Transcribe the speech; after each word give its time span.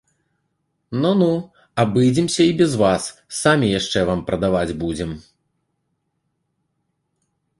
Ну-ну, 1.01 1.27
абыдземся 1.83 2.43
і 2.51 2.55
без 2.61 2.73
вас, 2.83 3.03
самі 3.41 3.67
яшчэ 3.79 3.99
вам 4.11 4.25
прадаваць 4.29 4.77
будзем! 4.85 5.15